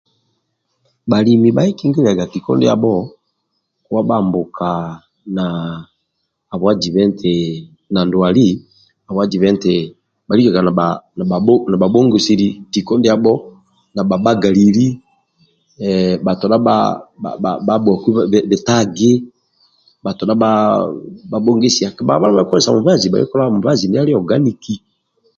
Bhalimi 1.09 1.49
bakikingiliaga 1.57 2.25
tiko 2.31 2.51
ndiabho 2.55 2.93
kowa 3.83 4.01
bhambuka 4.09 4.69
na 5.35 5.45
abwa 6.53 6.71
jiba 6.81 7.01
nti 7.09 7.33
na 7.93 7.99
ndwali 8.07 8.47
habwa 9.05 9.23
jiba 9.31 9.47
nti 9.55 9.73
bhakilikaga 10.25 10.61
nibha 11.69 11.87
bhongisili 11.93 12.47
tiko 12.71 12.93
ndiabho 12.97 13.33
nabha 13.93 14.15
bhagalili 14.25 14.85
batodha 16.25 16.57
bha 16.65 16.77
bhabhuaku 17.67 18.07
bitagi 18.51 19.11
batodha 20.05 20.33
babhongisia 21.31 21.87
kabhabha 21.95 22.25
nibhakikozesaga 22.27 22.79
bhakikozesaga 22.85 23.53
mubazi 23.55 23.83
ndia 23.87 24.01
ali 24.03 24.13
oganiki 24.21 24.75